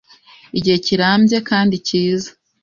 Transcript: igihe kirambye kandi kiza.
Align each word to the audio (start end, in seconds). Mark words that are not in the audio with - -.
igihe 0.57 0.77
kirambye 0.85 1.37
kandi 1.49 1.75
kiza. 1.87 2.31